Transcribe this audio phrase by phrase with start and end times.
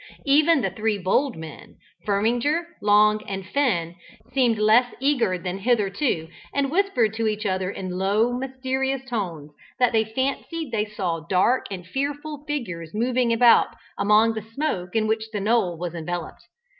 [0.25, 1.75] Even the three bold men,
[2.07, 3.93] Firminger, Long, and Finn,
[4.33, 9.91] seemed less eager than hitherto, and whispered to each other in low, mysterious tones, that
[9.91, 15.29] they fancied they saw dark and fearful figures moving about among the smoke in which
[15.31, 16.47] the knoll was enveloped.